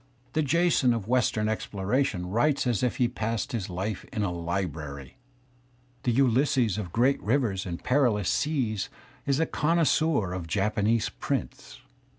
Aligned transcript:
The 0.33 0.41
Jason 0.41 0.95
of 0.95 1.07
western 1.07 1.47
exploration 1.47 2.25
writes 2.25 2.65
as 2.65 2.81
if 2.81 2.95
he 2.97 3.03
had 3.03 3.13
passed 3.13 3.51
his 3.51 3.69
life 3.69 4.03
in 4.11 4.23
a 4.23 4.31
library. 4.31 5.17
The 6.01 6.11
Ulysses 6.11 6.79
of 6.79 6.91
great 6.91 7.21
rivers 7.21 7.67
and 7.67 7.83
perilous 7.83 8.27
seas 8.27 8.89
is 9.27 9.39
a 9.39 9.45
connoisseur 9.45 10.33
of 10.33 10.47
Japanese 10.47 11.09
prints. 11.09 11.81